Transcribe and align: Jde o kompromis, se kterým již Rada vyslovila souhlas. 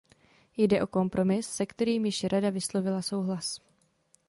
Jde 0.57 0.81
o 0.83 0.87
kompromis, 0.87 1.49
se 1.49 1.65
kterým 1.65 2.05
již 2.05 2.23
Rada 2.23 2.49
vyslovila 2.49 3.01
souhlas. 3.01 3.61